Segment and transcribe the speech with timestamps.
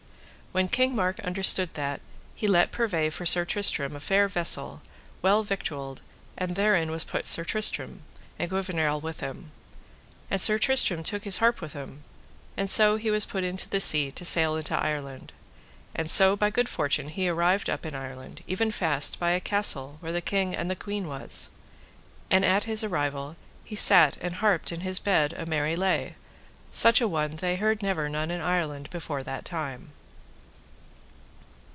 [0.53, 2.01] When King Mark understood that,
[2.35, 4.81] he let purvey for Sir Tristram a fair vessel,
[5.21, 6.01] well victualled,
[6.37, 8.01] and therein was put Sir Tristram,
[8.37, 9.51] and Gouvernail with him,
[10.29, 12.03] and Sir Tristram took his harp with him,
[12.57, 15.31] and so he was put into the sea to sail into Ireland;
[15.95, 19.99] and so by good fortune he arrived up in Ireland, even fast by a castle
[20.01, 21.49] where the king and the queen was;
[22.29, 26.15] and at his arrival he sat and harped in his bed a merry lay,
[26.71, 29.91] such one heard they never none in Ireland before that time.